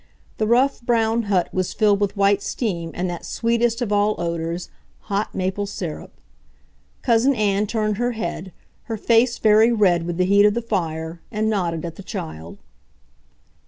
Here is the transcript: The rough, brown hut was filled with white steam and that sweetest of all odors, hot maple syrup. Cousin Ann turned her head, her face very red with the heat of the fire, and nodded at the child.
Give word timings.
The 0.39 0.47
rough, 0.47 0.81
brown 0.81 1.21
hut 1.29 1.47
was 1.53 1.73
filled 1.73 1.99
with 1.99 2.17
white 2.17 2.41
steam 2.41 2.89
and 2.95 3.07
that 3.07 3.23
sweetest 3.23 3.83
of 3.83 3.91
all 3.93 4.15
odors, 4.17 4.71
hot 5.01 5.35
maple 5.35 5.67
syrup. 5.67 6.11
Cousin 7.03 7.35
Ann 7.35 7.67
turned 7.67 7.97
her 7.97 8.13
head, 8.13 8.51
her 8.85 8.97
face 8.97 9.37
very 9.37 9.71
red 9.71 10.07
with 10.07 10.17
the 10.17 10.25
heat 10.25 10.43
of 10.47 10.55
the 10.55 10.61
fire, 10.63 11.21
and 11.31 11.51
nodded 11.51 11.85
at 11.85 11.97
the 11.97 12.01
child. 12.03 12.57